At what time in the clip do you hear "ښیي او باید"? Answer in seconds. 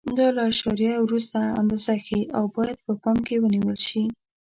2.05-2.77